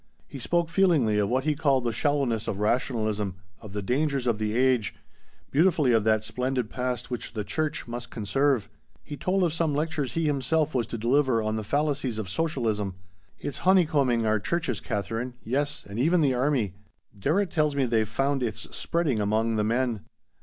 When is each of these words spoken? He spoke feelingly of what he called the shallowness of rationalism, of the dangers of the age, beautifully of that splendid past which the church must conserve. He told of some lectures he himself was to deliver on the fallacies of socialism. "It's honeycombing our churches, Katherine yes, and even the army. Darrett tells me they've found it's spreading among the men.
He 0.25 0.39
spoke 0.39 0.71
feelingly 0.71 1.19
of 1.19 1.29
what 1.29 1.43
he 1.43 1.53
called 1.53 1.83
the 1.83 1.93
shallowness 1.93 2.47
of 2.47 2.59
rationalism, 2.59 3.35
of 3.61 3.73
the 3.73 3.83
dangers 3.83 4.25
of 4.25 4.39
the 4.39 4.57
age, 4.57 4.95
beautifully 5.51 5.91
of 5.91 6.03
that 6.05 6.23
splendid 6.23 6.71
past 6.71 7.11
which 7.11 7.33
the 7.33 7.43
church 7.43 7.85
must 7.87 8.09
conserve. 8.09 8.67
He 9.03 9.15
told 9.15 9.43
of 9.43 9.53
some 9.53 9.75
lectures 9.75 10.13
he 10.13 10.25
himself 10.25 10.73
was 10.73 10.87
to 10.87 10.97
deliver 10.97 11.43
on 11.43 11.55
the 11.55 11.63
fallacies 11.63 12.17
of 12.17 12.29
socialism. 12.31 12.95
"It's 13.37 13.59
honeycombing 13.59 14.25
our 14.25 14.39
churches, 14.39 14.79
Katherine 14.79 15.35
yes, 15.43 15.85
and 15.87 15.99
even 15.99 16.21
the 16.21 16.33
army. 16.33 16.73
Darrett 17.15 17.51
tells 17.51 17.75
me 17.75 17.85
they've 17.85 18.09
found 18.09 18.41
it's 18.41 18.75
spreading 18.75 19.21
among 19.21 19.55
the 19.55 19.63
men. 19.63 20.01